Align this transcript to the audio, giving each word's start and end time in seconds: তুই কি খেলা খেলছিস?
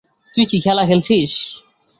তুই 0.33 0.45
কি 0.45 0.57
খেলা 0.63 0.83
খেলছিস? 0.85 1.31